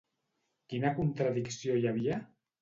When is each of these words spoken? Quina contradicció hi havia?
Quina 0.73 0.91
contradicció 1.01 1.77
hi 1.83 1.87
havia? 1.93 2.19